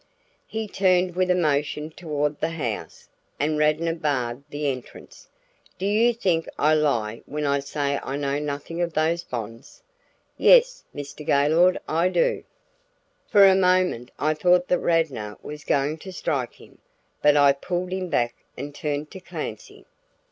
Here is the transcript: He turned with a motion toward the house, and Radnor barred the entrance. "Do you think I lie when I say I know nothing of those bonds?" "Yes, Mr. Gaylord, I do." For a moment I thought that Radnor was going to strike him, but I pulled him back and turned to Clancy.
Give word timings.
He 0.47 0.67
turned 0.67 1.15
with 1.15 1.29
a 1.29 1.35
motion 1.35 1.91
toward 1.91 2.39
the 2.39 2.49
house, 2.49 3.07
and 3.39 3.59
Radnor 3.59 3.93
barred 3.93 4.41
the 4.49 4.65
entrance. 4.67 5.29
"Do 5.77 5.85
you 5.85 6.11
think 6.11 6.47
I 6.57 6.73
lie 6.73 7.21
when 7.27 7.45
I 7.45 7.59
say 7.59 7.99
I 8.01 8.15
know 8.17 8.39
nothing 8.39 8.81
of 8.81 8.93
those 8.93 9.23
bonds?" 9.23 9.83
"Yes, 10.39 10.83
Mr. 10.95 11.23
Gaylord, 11.23 11.79
I 11.87 12.09
do." 12.09 12.43
For 13.27 13.45
a 13.45 13.53
moment 13.53 14.09
I 14.17 14.33
thought 14.33 14.69
that 14.69 14.79
Radnor 14.79 15.37
was 15.43 15.63
going 15.63 15.99
to 15.99 16.11
strike 16.11 16.53
him, 16.55 16.79
but 17.21 17.37
I 17.37 17.53
pulled 17.53 17.91
him 17.93 18.09
back 18.09 18.33
and 18.57 18.73
turned 18.73 19.11
to 19.11 19.19
Clancy. 19.19 19.85